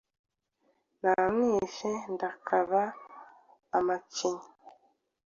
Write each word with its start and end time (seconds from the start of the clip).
namwishe 1.01 1.91
ndakaba 2.13 2.81
amacinya 3.77 4.47